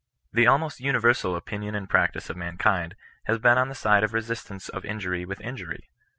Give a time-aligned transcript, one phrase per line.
[0.33, 4.67] The almost universal opinion and practice of mankind has been on the side of resistance
[4.67, 5.91] of injury with injury.